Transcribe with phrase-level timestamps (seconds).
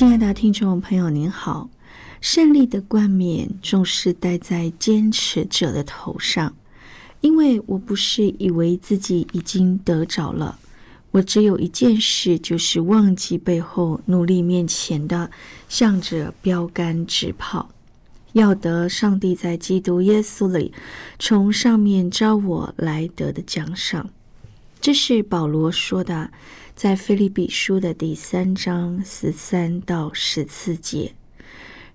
[0.00, 1.68] 亲爱的听众朋友，您好。
[2.22, 6.56] 胜利的冠冕总是戴在坚持者的头上，
[7.20, 10.58] 因为我不是以为自己已经得着了，
[11.10, 15.30] 我只有一件事，就是忘记背后，努力面前的，
[15.68, 17.68] 向着标杆直跑，
[18.32, 20.72] 要得上帝在基督耶稣里
[21.18, 24.08] 从上面招我来得的奖赏。
[24.80, 26.30] 这是保罗说的，
[26.82, 31.12] 在菲利比书的第三章十三到十四节。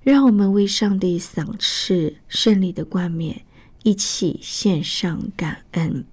[0.03, 3.41] 让我们为上帝赏赐胜利的冠冕，
[3.81, 6.05] 一起献上感恩。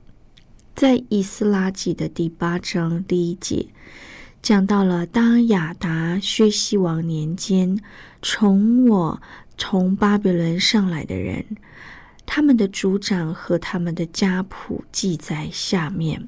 [0.75, 3.67] 在以斯拉记的第八章第一节，
[4.41, 7.79] 讲到了当亚达薛西王年间，
[8.23, 9.21] 从我
[9.59, 11.45] 从巴比伦上来的人，
[12.25, 16.27] 他们的族长和他们的家谱记在下面。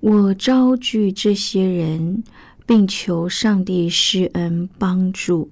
[0.00, 2.22] 我招聚这些人，
[2.66, 5.50] 并求上帝施恩帮助。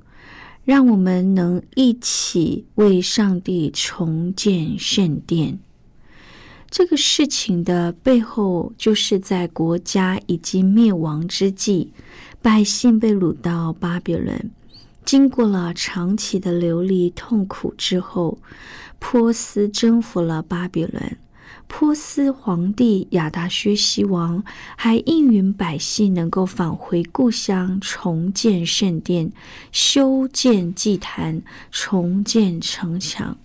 [0.64, 5.60] 让我们能一起为上帝重建圣殿。
[6.68, 11.92] 这个事情的背后，就是在国家已经灭亡之际，
[12.42, 14.50] 百姓被掳到巴比伦，
[15.04, 18.36] 经过了长期的流离痛苦之后，
[18.98, 21.16] 波斯征服了巴比伦。
[21.68, 24.42] 波斯皇帝亚达薛西王
[24.76, 29.30] 还应允百姓能够返回故乡，重建圣殿、
[29.72, 33.36] 修建祭坛、重建城墙。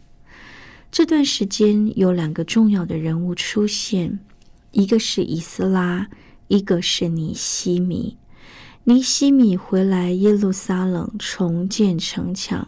[0.91, 4.19] 这段时间有两个重要的人物出现，
[4.71, 6.07] 一个是以斯拉，
[6.47, 8.17] 一个是尼西米。
[8.83, 12.67] 尼西米回来耶路撒冷重建城墙，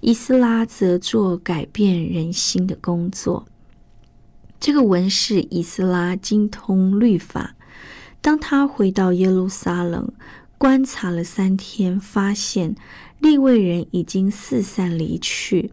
[0.00, 3.46] 以斯拉则做改变人心的工作。
[4.60, 7.54] 这个文士以斯拉精通律法。
[8.20, 10.12] 当他回到耶路撒冷，
[10.58, 12.74] 观察了三天，发现
[13.20, 15.70] 利未人已经四散离去。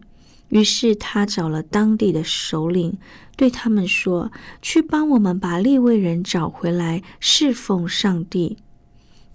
[0.48, 2.98] 于是他找了当地的首领，
[3.36, 4.30] 对他们说
[4.62, 8.58] ：“去帮我们把利未人找回来，侍奉上帝。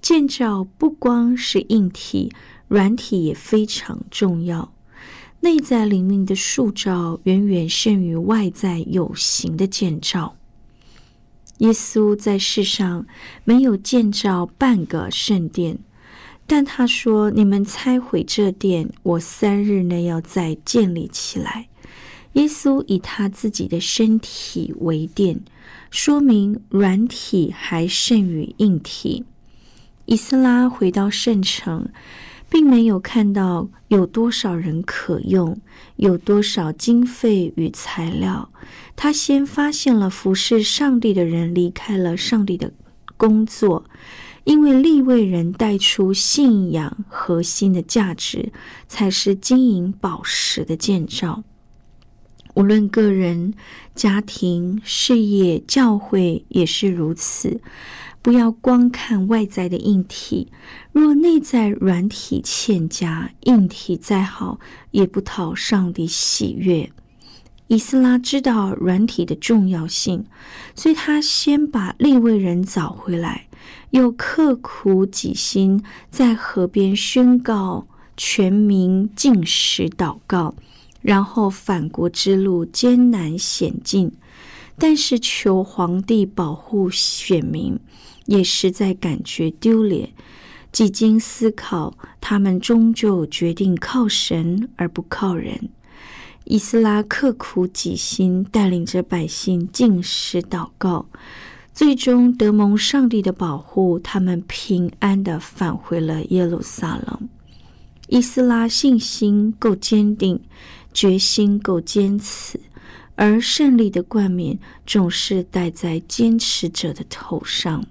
[0.02, 2.32] 建造不光是硬体，
[2.70, 4.72] 软体也非常重要。”
[5.42, 10.38] 内在灵命的塑造远远胜于外在有形的建造。
[11.58, 13.06] 耶稣在世上
[13.44, 15.80] 没有建造半个圣殿，
[16.48, 21.68] 但他说：“你们拆毁这殿，我三日内要再建立起来。”
[22.34, 25.42] 耶稣以他自己的身体为殿，
[25.90, 29.26] 说明软体还胜于硬体。
[30.06, 31.90] 以斯拉回到圣城。
[32.52, 35.58] 并没有看到有多少人可用，
[35.96, 38.50] 有多少经费与材料。
[38.98, 42.74] 他先发现了服侍上帝的人离开了上帝的
[43.16, 43.86] 工作，
[44.44, 48.52] 因为立位人带出信仰核心的价值，
[48.90, 51.42] 才是经营宝石的建造。
[52.54, 53.54] 无论个人、
[53.96, 57.62] 家庭、事业、教会也是如此。
[58.22, 60.52] 不要光看外在的硬体，
[60.92, 64.60] 若内在软体欠佳，硬体再好
[64.92, 66.92] 也不讨上帝喜悦。
[67.66, 70.26] 以斯拉知道软体的重要性，
[70.76, 73.48] 所以他先把立位人找回来，
[73.92, 80.54] 又刻苦己心，在河边宣告全民进食祷告，
[81.02, 84.12] 然后返国之路艰难险境，
[84.78, 87.80] 但是求皇帝保护选民。
[88.32, 90.14] 也实在感觉丢脸。
[90.72, 95.70] 几经思考，他们终究决定靠神而不靠人。
[96.46, 101.08] 以斯拉刻苦己心，带领着百姓进食祷告，
[101.74, 107.30] 最终得蒙上帝的保护，他们平安的返回了耶路撒冷。
[108.08, 110.40] 以斯拉信心够坚定，
[110.94, 112.60] 决心够坚持，
[113.16, 117.86] 而胜利的冠冕总是戴在坚持者的头上。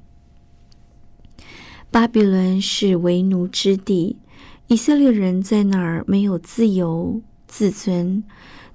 [1.91, 4.17] 巴比伦是为奴之地，
[4.69, 7.21] 以色列人在那儿没有自由。
[7.49, 8.23] 自尊。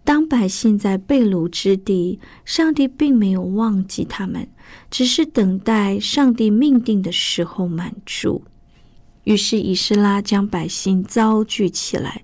[0.03, 4.49] 当百姓在被掳之地，上帝并没有忘记他们，
[4.91, 8.43] 只是等待上帝命定的时候满足。
[9.23, 12.21] 于是，以斯拉将百姓遭聚起来，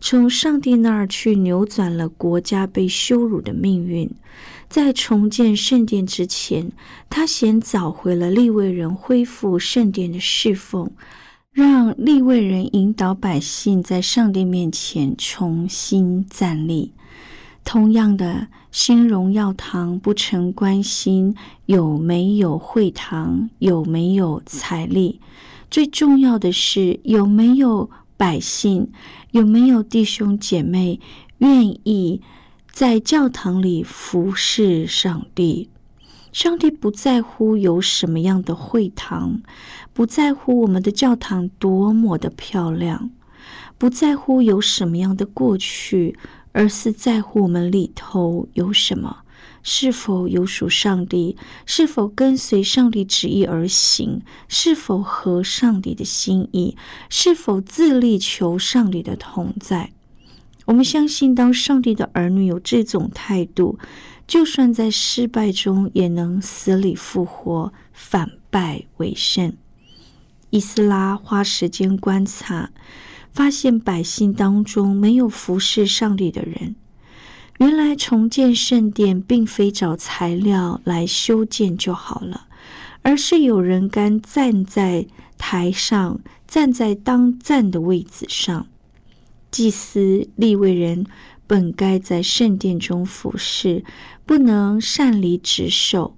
[0.00, 4.10] 从上帝那儿去扭转了国家被羞辱的命运。
[4.70, 6.72] 在重建圣殿之前，
[7.10, 10.90] 他先找回了利未人恢复圣殿的侍奉。
[11.52, 16.92] 让立位人引导百姓在上帝面前重新站立。
[17.64, 21.34] 同样的，新荣耀堂不曾关心
[21.66, 25.20] 有没有会堂，有没有财力，
[25.68, 28.92] 最重要的是有没有百姓，
[29.32, 31.00] 有没有弟兄姐妹
[31.38, 32.22] 愿意
[32.72, 35.68] 在教堂里服侍上帝。
[36.32, 39.42] 上帝不在乎有什么样的会堂，
[39.92, 43.10] 不在乎我们的教堂多么的漂亮，
[43.76, 46.16] 不在乎有什么样的过去，
[46.52, 49.24] 而是在乎我们里头有什么，
[49.64, 51.36] 是否有属上帝，
[51.66, 56.76] 是否跟随上帝旨意而行，是否合上帝的心意，
[57.08, 59.90] 是否自力求上帝的同在。
[60.70, 63.76] 我们相信，当上帝的儿女有这种态度。
[64.28, 69.52] 就算在失败中，也能死里复活，反败为胜。
[70.50, 72.70] 伊斯拉花时间观察，
[73.32, 76.76] 发现百姓当中没有服侍上帝的人。
[77.58, 82.46] 原来重建圣殿，并非找材料来修建就好了，
[83.02, 88.68] 而是有人敢站在台上，站在当站的位置上。
[89.50, 91.06] 祭司、立位人
[91.46, 93.84] 本该在圣殿中服侍。
[94.24, 96.16] 不能擅离职守，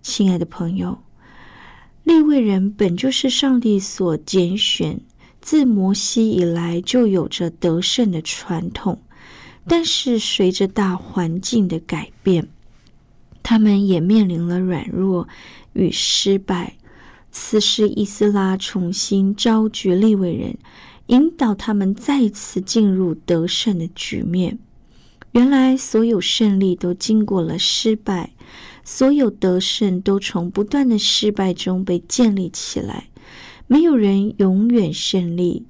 [0.00, 1.02] 亲爱的朋友，
[2.02, 5.02] 立位人本就是上帝所拣选，
[5.42, 9.02] 自摩西以来就有着得胜的传统。
[9.68, 12.48] 但是随着大环境的改变，
[13.42, 15.28] 他们也面临了软弱
[15.74, 16.76] 与失败。
[17.30, 20.56] 此时，伊斯拉重新召集立位人，
[21.06, 24.58] 引导他们再次进入得胜的局面。
[25.32, 28.32] 原来，所有胜利都经过了失败，
[28.84, 33.08] 所有得胜都从不断的失败中被建立起来。
[33.66, 35.64] 没有人永远胜利，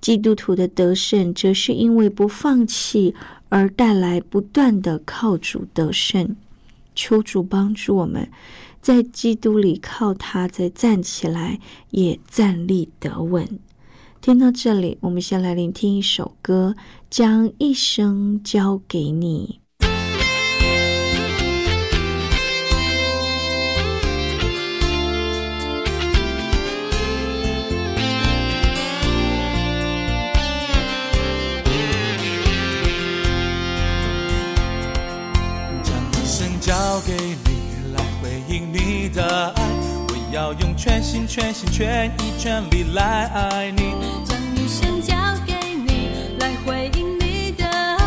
[0.00, 3.14] 基督徒的得胜，则是因为不放弃
[3.50, 6.36] 而带来不断的靠主得胜。
[6.94, 8.30] 求主帮助我们，
[8.80, 11.60] 在基督里靠他再站起来，
[11.90, 13.58] 也站立得稳。
[14.20, 16.74] 听到这里，我们先来聆听一首歌，
[17.08, 19.60] 《将一生交给你》。
[35.82, 39.59] 将一生交给你，来回应你的爱。
[40.32, 43.94] 要用全心全心全意全力来爱你，
[44.24, 47.98] 将一生交给你，来回应你的爱，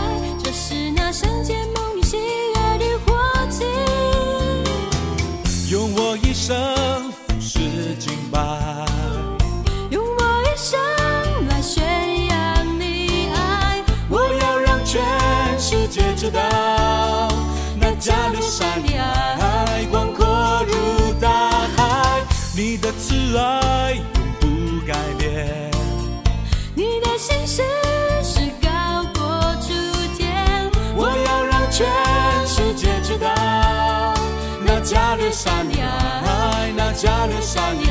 [0.42, 3.14] 这是那圣洁梦里喜悦的火
[3.50, 3.66] 气。
[5.70, 7.60] 用我一生服侍
[8.00, 8.40] 敬拜，
[35.44, 35.92] sanya
[36.36, 37.83] ai na janu sanya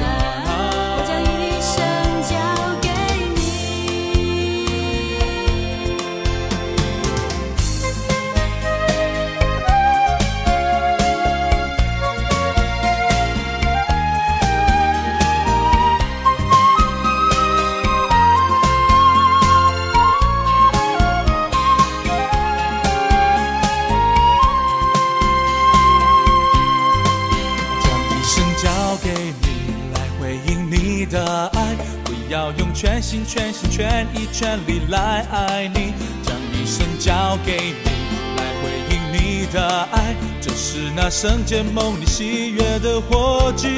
[32.82, 37.88] 全心全心全意全力来爱你，将一生交给你
[38.36, 38.98] 来回应。
[39.12, 43.70] 你的爱，这是那圣洁梦里喜悦的火炬。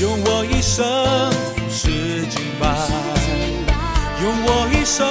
[0.00, 0.84] 用我一生
[1.54, 2.66] 服侍敬拜，
[4.20, 5.06] 用我一生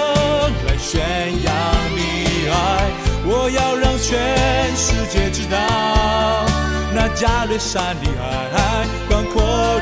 [0.67, 0.99] 来宣
[1.45, 1.55] 扬
[1.95, 2.91] 你爱。
[3.25, 6.45] 我要让全世界知道，
[6.93, 9.79] 那加略山的爱广阔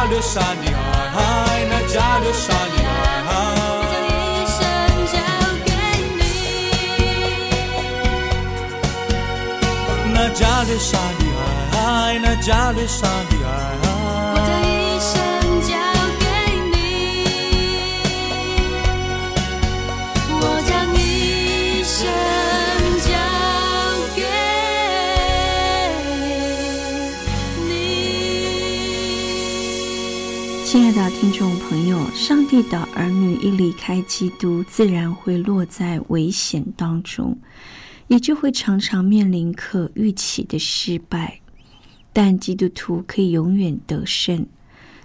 [0.00, 0.70] 那加勒山的
[1.16, 2.76] 爱，那加略山的
[3.26, 3.30] 爱。
[3.90, 4.56] 将一生
[5.12, 5.14] 交
[5.64, 5.68] 给
[6.14, 6.20] 你。
[10.14, 10.88] 那加勒山
[11.18, 11.22] 的
[11.76, 11.76] 爱，
[12.22, 13.97] 那加勒山的爱。
[30.70, 37.38] 亲爱的听众朋友，上帝的儿女一离开基督，自然会落在危险当中，
[38.08, 41.40] 也就会常常面临可预期的失败。
[42.12, 44.46] 但基督徒可以永远得胜。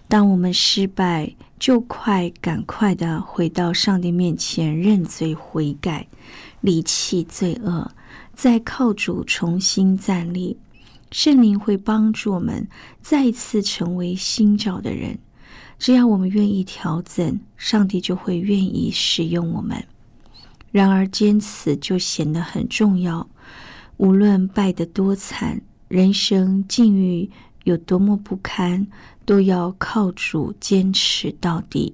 [0.10, 6.05] 当我们失败，就快赶快的回到上帝面前认罪悔改，
[6.60, 7.89] 离弃罪恶，
[8.34, 10.58] 再靠主重新站立。
[11.10, 12.67] 圣灵会帮助我们
[13.01, 15.17] 再次成为新造的人。
[15.83, 19.85] 只要我们愿意调整，上帝就会愿意使用我们。
[20.71, 23.27] 然而，坚持就显得很重要。
[23.97, 25.59] 无论败得多惨，
[25.89, 27.29] 人生境遇
[27.65, 28.87] 有多么不堪，
[29.25, 31.93] 都要靠主坚持到底。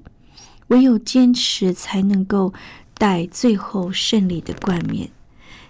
[0.68, 2.54] 唯有坚持，才能够
[2.94, 5.10] 带最后胜利的冠冕。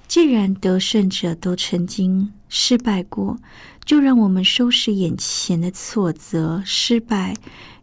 [0.09, 3.37] 既然得胜者都曾经失败过，
[3.85, 7.33] 就让我们收拾眼前的挫折、失败，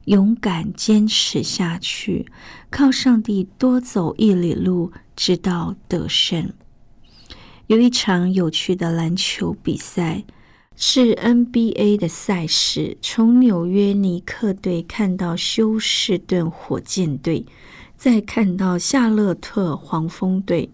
[0.07, 2.27] 勇敢坚持下去，
[2.71, 6.53] 靠上帝多走一里路，直到得胜。
[7.69, 10.25] 有一场有趣的篮球比赛，
[10.77, 17.45] 是 NBA 的赛事，从纽约尼克队看到休士顿火箭队，
[17.97, 20.71] 再看到夏洛特黄蜂队。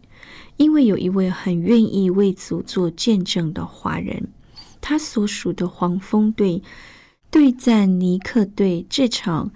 [0.59, 4.29] 因为有一位很愿意为主做见证的华人，
[4.83, 6.63] 他所属的黄蜂队
[7.33, 9.53] 对战尼克队这场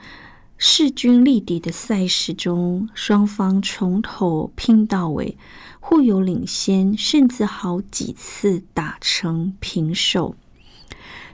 [0.57, 5.37] 势均力敌的赛事中，双方从头拼到尾，
[5.79, 10.37] 互有领先，甚至好几次打成平手。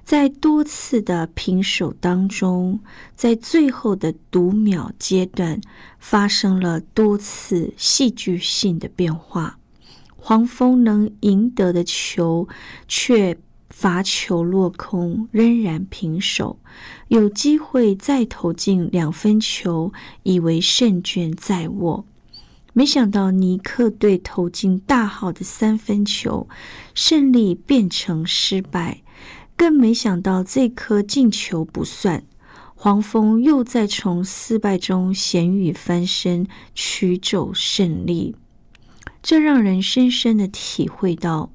[0.03, 2.81] 在多次的平手当中，
[3.15, 5.61] 在最后的读秒阶段，
[6.01, 9.61] 发生了多次戏剧性的变化。
[10.17, 12.49] 黄蜂能赢得的球，
[12.89, 13.39] 却
[13.73, 16.61] 罚球落空，仍然平手。
[17.09, 22.05] 有机会再投进两分球，以为胜券在握。
[22.75, 26.49] 没想到尼克队投进大号的三分球，
[26.95, 29.02] 胜利变成失败。
[29.57, 32.25] 更没想到这颗进球不算，
[32.75, 38.35] 黄蜂又再从失败中咸鱼翻身，取走胜利。
[39.23, 41.52] 这让人深深的体会到，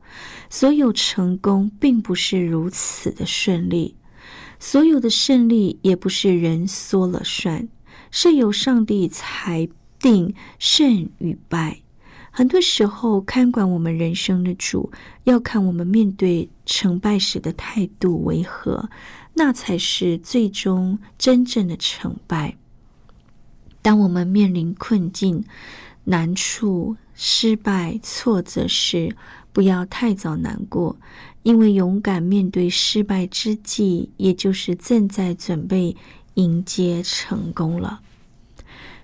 [0.49, 3.95] 所有成功并不是如此的顺利，
[4.59, 7.67] 所有的胜利也不是人说了算，
[8.09, 9.67] 是由上帝裁
[9.99, 11.81] 定胜与败。
[12.31, 14.91] 很多时候，看管我们人生的主，
[15.23, 18.89] 要看我们面对成败时的态度为何，
[19.33, 22.55] 那才是最终真正的成败。
[23.81, 25.43] 当我们面临困境、
[26.03, 29.15] 难处、失败、挫折时，
[29.51, 30.95] 不要太早难过，
[31.41, 35.95] 因为勇敢面对失败之际，也就是正在准备
[36.35, 38.01] 迎接成功了。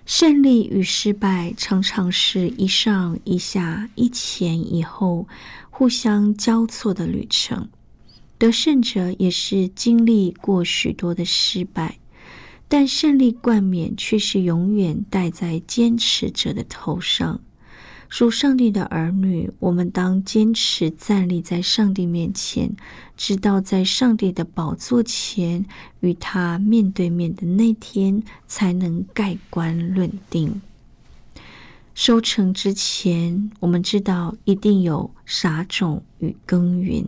[0.06, 5.26] 胜利与失败常常是一上一下、一前一后、
[5.68, 7.68] 互相交错的旅程。
[8.38, 11.98] 得胜者也是经历过许多的失败，
[12.68, 17.40] 但胜利冠冕却是永远戴在坚持者的头上。
[18.14, 22.70] 属上帝的儿女，我们当坚持站立在上帝面前，
[23.16, 25.66] 直到在上帝的宝座前
[25.98, 30.62] 与他面对面的那天，才能盖棺论定。
[31.96, 37.04] 收成之前，我们知道一定有撒种与耕耘。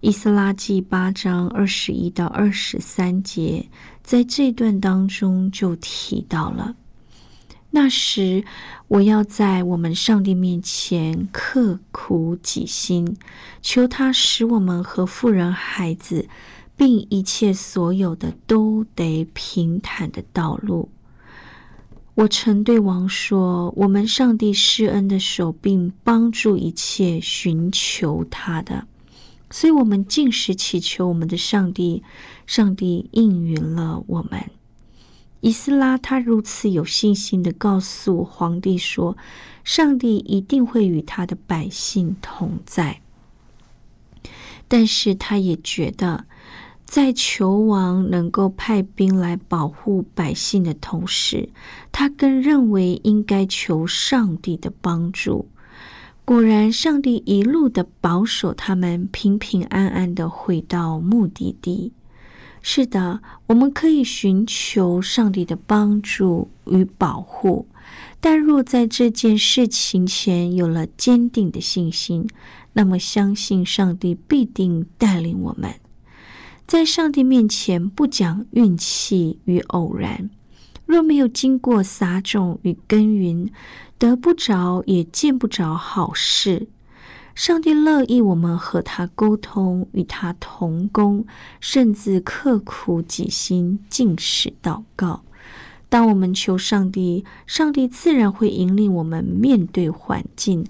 [0.00, 3.68] 以斯拉记八章二十一到二十三节，
[4.02, 6.74] 在这段当中就提到了。
[7.76, 8.44] 那时，
[8.86, 13.16] 我要在我们上帝面前刻苦己心，
[13.60, 16.28] 求他使我们和富人、孩子，
[16.76, 20.88] 并一切所有的都得平坦的道路。
[22.14, 28.86] 我曾对王说：“我们上帝施恩的手，并帮助一切寻求他的。”
[29.50, 32.04] 所以，我们尽时祈求我们的上帝，
[32.46, 34.48] 上帝应允了我们。
[35.44, 39.14] 以斯拉他如此有信心的告诉皇帝说
[39.62, 43.02] ：“上帝一定会与他的百姓同在。”
[44.66, 46.24] 但是他也觉得，
[46.86, 51.50] 在求王能够派兵来保护百姓的同时，
[51.92, 55.50] 他更认为应该求上帝的帮助。
[56.24, 61.92] 果然，上帝一路的保守他们平平安安的回到目的地。
[62.66, 67.66] 是的，我们可以寻求上帝的帮助与保护，
[68.22, 72.26] 但若在这件事情前有了坚定的信心，
[72.72, 75.74] 那么相信上帝必定带领我们。
[76.66, 80.30] 在上帝面前不讲运气与偶然，
[80.86, 83.50] 若没有经过撒种与耕耘，
[83.98, 86.66] 得不着也见不着好事。
[87.34, 91.26] 上帝乐意我们和他沟通，与他同工，
[91.58, 95.22] 甚至刻苦己心，尽使祷告。
[95.88, 100.64] 当我们求上帝，上帝自然会引领我们面对环境，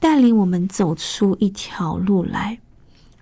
[0.00, 2.58] 带领我们走出一条路来。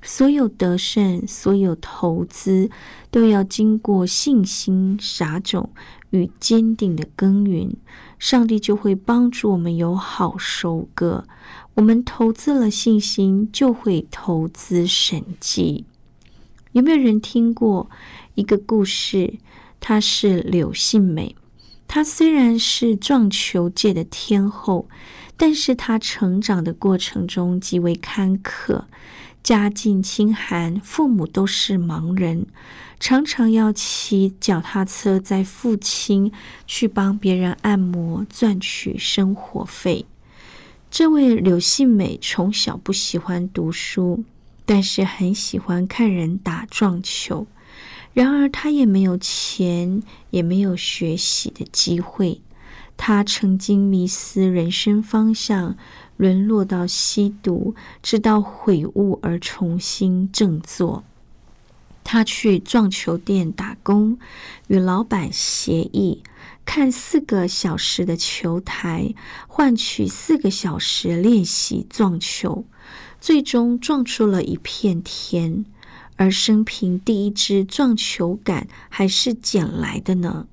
[0.02, 2.70] 所有得胜，所有投资，
[3.10, 5.70] 都要经过信心撒种
[6.10, 7.76] 与坚定的耕耘，
[8.18, 11.24] 上帝就会帮助我们有好收割。
[11.76, 15.84] 我们投资了信心，就会投资神迹。
[16.72, 17.90] 有没有人听过
[18.34, 19.34] 一个故事？
[19.78, 21.36] 她是柳信美。
[21.86, 24.88] 她虽然是撞球界的天后，
[25.36, 28.84] 但是她成长的过程中极为坎坷，
[29.42, 32.46] 家境清寒，父母都是盲人，
[32.98, 36.32] 常常要骑脚踏车载父亲
[36.66, 40.06] 去帮别人按摩，赚取生活费。
[40.90, 44.24] 这位柳信美从小不喜欢读书，
[44.64, 47.46] 但是很喜欢看人打撞球。
[48.14, 52.40] 然而，她也没有钱，也没有学习的机会。
[52.96, 55.76] 她曾经迷失人生方向，
[56.16, 61.04] 沦落到吸毒，直到悔悟而重新振作。
[62.08, 64.16] 他去撞球店打工，
[64.68, 66.22] 与老板协议。
[66.64, 69.12] 看四个小时的球台，
[69.48, 72.64] 换取四个小时练习撞球，
[73.20, 75.64] 最终撞出了一片天。
[76.14, 80.46] 而生平第一支撞球杆还是捡来的呢。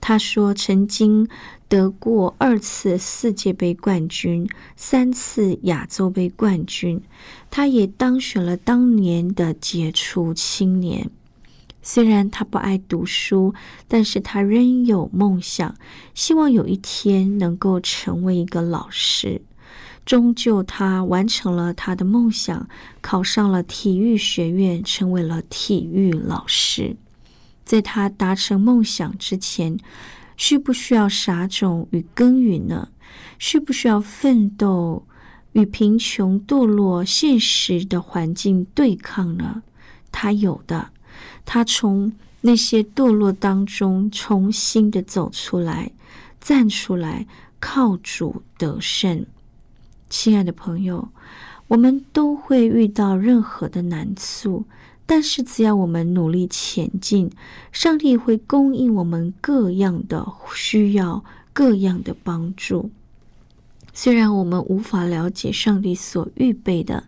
[0.00, 1.28] 他说，曾经
[1.68, 7.02] 得过二次世界杯冠军，三次亚洲杯冠军，
[7.50, 11.10] 他也当选了当年的杰出青年。
[11.82, 13.54] 虽然他不爱读书，
[13.86, 15.74] 但是他仍有梦想，
[16.14, 19.42] 希望有一天能够成为一个老师。
[20.04, 22.66] 终究，他完成了他的梦想，
[23.02, 26.96] 考上了体育学院，成为了体育老师。
[27.68, 29.76] 在他达成梦想之前，
[30.38, 32.88] 需不需要撒种与耕耘呢？
[33.38, 35.06] 需不需要奋斗
[35.52, 39.62] 与贫穷、堕落、现实的环境对抗呢？
[40.10, 40.88] 他有的。
[41.44, 45.90] 他从那些堕落当中重新的走出来，
[46.40, 47.26] 站出来，
[47.60, 49.26] 靠主得胜。
[50.08, 51.06] 亲爱的朋友，
[51.66, 54.64] 我们都会遇到任何的难处，
[55.08, 57.30] 但是只要我们努力前进，
[57.72, 62.90] 上帝会供应我们各样的需要，各样的帮助。
[63.94, 67.04] 虽然我们无法了解上帝所预备的。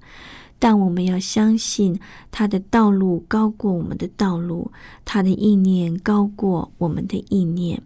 [0.62, 1.98] 但我们要相信，
[2.30, 4.70] 他的道路高过我们的道路，
[5.06, 7.82] 他的意念高过我们的意念。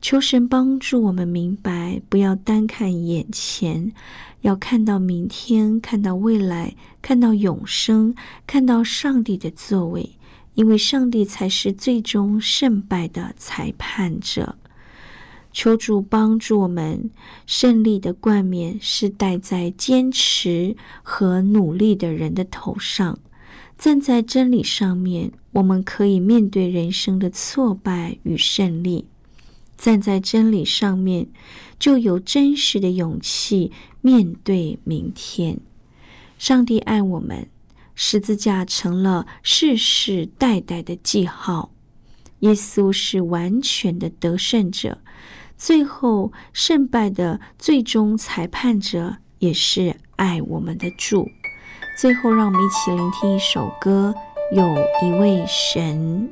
[0.00, 3.92] 求神帮助我们明白，不要单看眼前，
[4.42, 8.14] 要看到明天，看到未来，看到永生，
[8.46, 10.10] 看到上帝的作为，
[10.54, 14.56] 因为上帝才是最终胜败的裁判者。
[15.52, 17.10] 求主帮助我们，
[17.46, 23.18] 胜利的冠冕是戴在坚持和努力的人的头上。
[23.78, 29.06] 站在真理上面，我们可以面对人生的挫败与胜利。
[29.76, 31.26] 站在真理上面，
[31.78, 35.58] 就有真实的勇气面对明天。
[36.38, 37.48] 上帝爱我们，
[37.94, 41.70] 十字架成了世世代代的记号。
[42.40, 44.98] 耶稣是完全的得胜者。
[45.56, 51.26] 最后胜败的最终裁判者，也是爱我们的主。
[51.98, 54.14] 最后，让我们一起聆听一首歌，
[54.54, 54.66] 《有
[55.02, 56.28] 一位神》。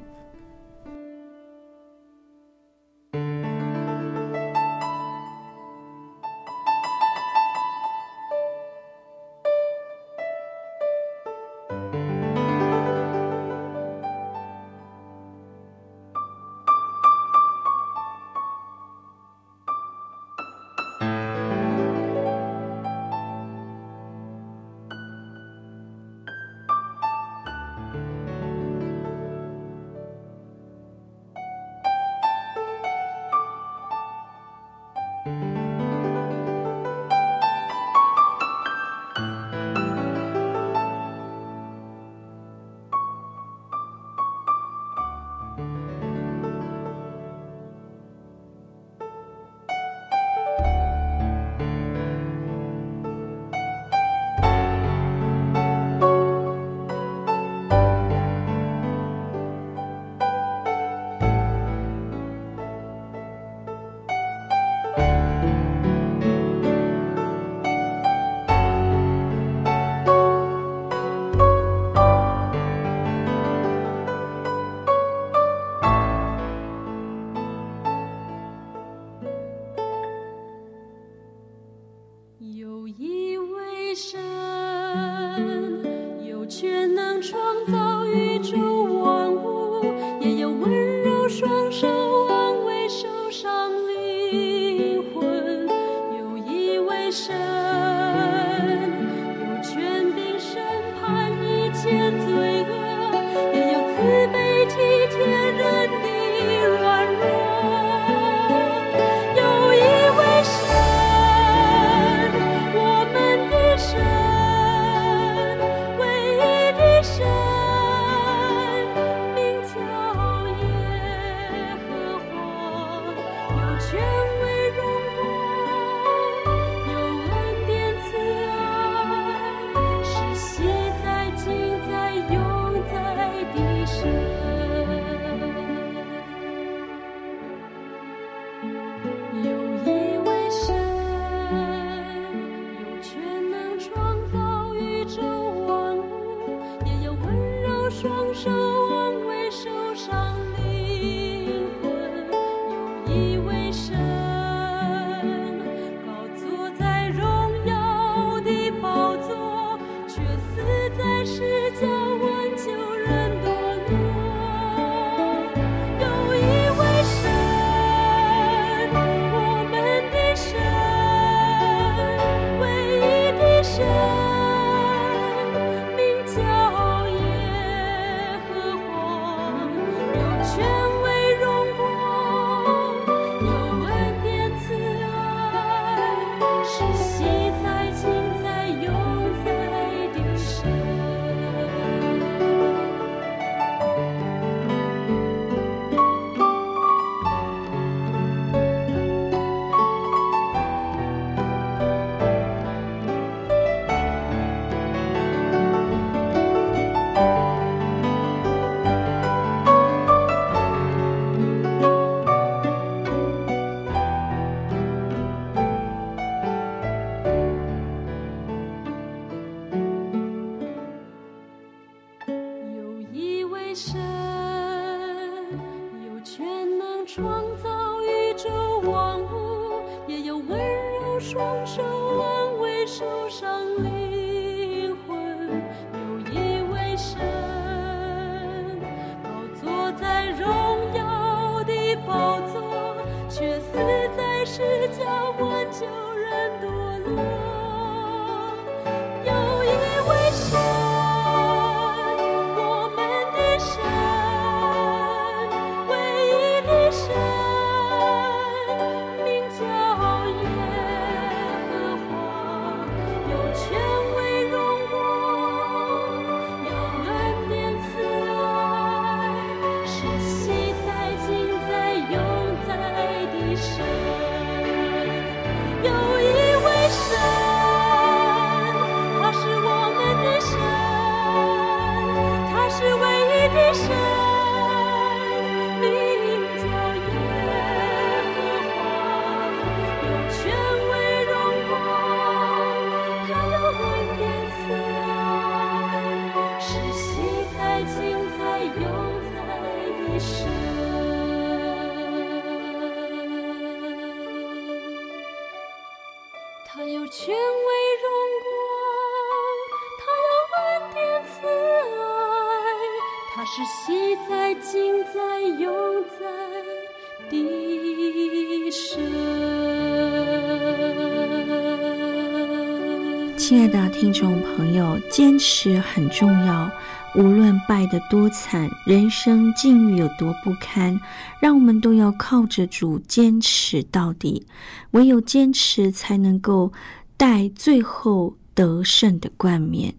[323.46, 326.70] 亲爱的听众朋友，坚持很重要。
[327.14, 330.98] 无论败得多惨，人生境遇有多不堪，
[331.42, 334.46] 让我们都要靠着主坚持到底。
[334.92, 336.72] 唯有坚持，才能够
[337.18, 339.94] 带最后得胜的冠冕。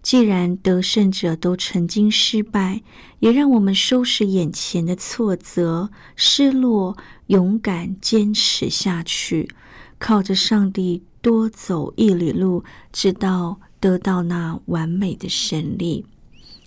[0.00, 2.80] 既然得胜者都曾经失败，
[3.18, 9.50] 也让我们收拾眼前的挫折、失落，勇敢坚持下去，
[9.98, 16.04] 靠着上帝多走一里路，直到得到那完美的胜利。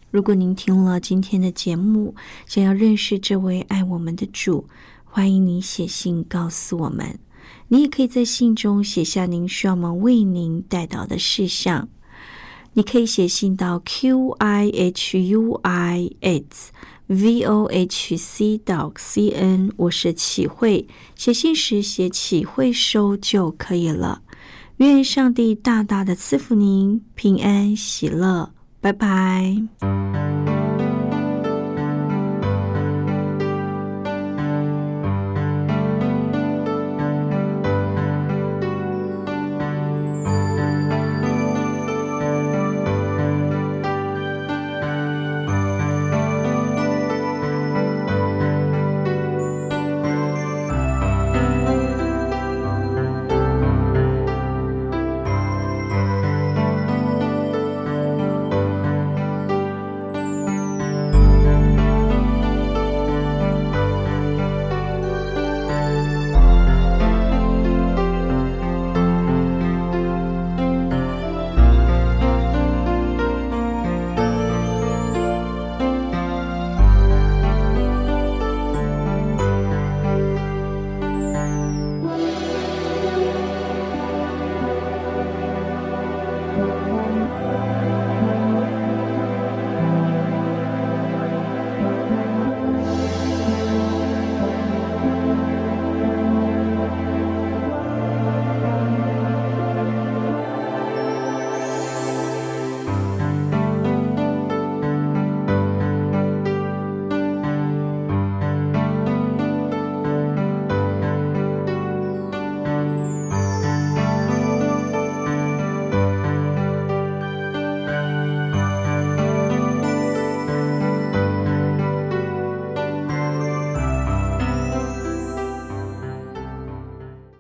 [0.10, 2.16] 如果您听了今天的节目，
[2.48, 4.66] 想要认识这位爱我们的主，
[5.06, 7.20] 欢迎你写信告诉我们。
[7.68, 11.88] 你也可以在信中写下您需要我们为您带到的事项。
[12.74, 16.72] 你可以写信到 q i h u i s
[17.06, 20.88] v o h c 到 c n，我是启慧。
[21.16, 24.24] 写信时写启慧收就可以了。
[24.78, 28.58] 愿上帝大大的赐福您平安喜乐。
[28.82, 30.57] 拜拜。